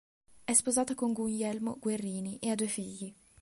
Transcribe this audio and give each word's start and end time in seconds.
È 0.43 0.51
sposata 0.55 0.95
con 0.95 1.13
Guglielmo 1.13 1.77
Guerrini, 1.79 2.39
e 2.39 2.49
ha 2.49 2.55
due 2.55 2.65
figli. 2.65 3.13